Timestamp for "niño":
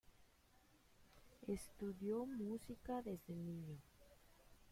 3.35-3.77